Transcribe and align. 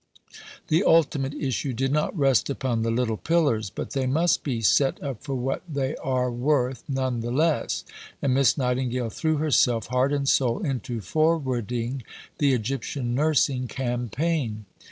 The 0.69 0.83
ultimate 0.83 1.35
issue 1.35 1.73
did 1.73 1.91
not 1.91 2.17
rest 2.17 2.49
upon 2.49 2.81
the 2.81 2.89
little 2.89 3.17
pillars; 3.17 3.69
but 3.69 3.91
they 3.91 4.07
must 4.07 4.43
be 4.43 4.59
set 4.59 4.99
up 5.03 5.21
for 5.21 5.35
what 5.35 5.61
they 5.69 5.95
are 5.97 6.31
worth 6.31 6.83
none 6.89 7.19
the 7.19 7.29
less, 7.29 7.83
and 8.19 8.33
Miss 8.33 8.57
Nightingale 8.57 9.11
threw 9.11 9.37
herself, 9.37 9.85
heart 9.89 10.11
and 10.11 10.27
soul, 10.27 10.57
into 10.65 11.01
forwarding 11.01 12.01
the 12.39 12.51
Egyptian 12.55 13.13
nursing 13.13 13.67
campaign. 13.67 14.65